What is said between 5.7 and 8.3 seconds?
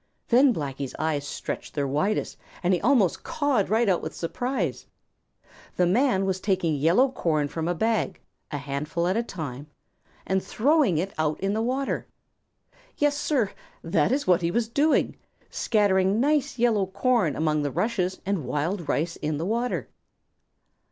The man was taking yellow corn from a bag,